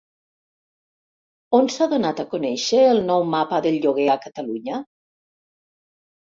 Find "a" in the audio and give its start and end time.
2.23-2.25, 4.17-4.19